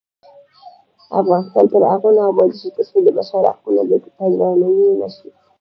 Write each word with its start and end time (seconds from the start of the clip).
افغانستان 1.21 1.65
تر 1.71 1.81
هغو 1.91 2.09
نه 2.17 2.23
ابادیږي، 2.31 2.69
ترڅو 2.75 2.97
د 3.05 3.07
بشر 3.17 3.41
حقونو 3.51 3.81
ته 4.03 4.07
درناوی 4.31 4.87
ونشي. 4.93 5.29